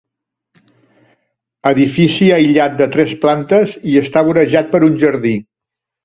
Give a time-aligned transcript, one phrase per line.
[1.71, 5.35] Edifici aïllat de tres plantes i està vorejat per un jardí.